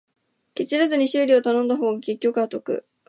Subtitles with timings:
[0.55, 2.83] ケチらずに修理頼んだ方が結局は得